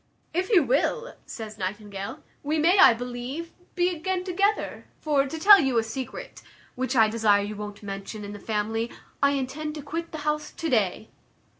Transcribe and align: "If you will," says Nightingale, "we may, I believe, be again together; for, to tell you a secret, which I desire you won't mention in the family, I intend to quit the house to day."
"If 0.33 0.49
you 0.49 0.63
will," 0.63 1.13
says 1.27 1.59
Nightingale, 1.59 2.23
"we 2.41 2.57
may, 2.57 2.79
I 2.79 2.95
believe, 2.95 3.51
be 3.75 3.89
again 3.95 4.23
together; 4.23 4.87
for, 4.99 5.27
to 5.27 5.37
tell 5.39 5.59
you 5.59 5.77
a 5.77 5.83
secret, 5.83 6.41
which 6.73 6.95
I 6.95 7.07
desire 7.07 7.43
you 7.43 7.55
won't 7.55 7.83
mention 7.83 8.23
in 8.25 8.33
the 8.33 8.39
family, 8.39 8.89
I 9.21 9.33
intend 9.33 9.75
to 9.75 9.83
quit 9.83 10.11
the 10.11 10.17
house 10.25 10.51
to 10.53 10.69
day." 10.71 11.09